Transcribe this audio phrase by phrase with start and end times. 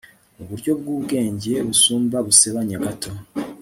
[0.37, 3.11] Muburyo bwubwenge busumba busebanya gato